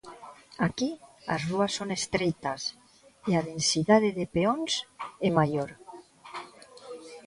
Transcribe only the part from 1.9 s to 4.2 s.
estreitas e a densidade